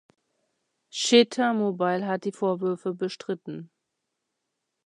Cheetah 0.89 1.53
Mobile 1.53 2.07
hat 2.07 2.23
die 2.25 2.31
Vorwürfe 2.31 2.95
bestritten. 2.95 3.69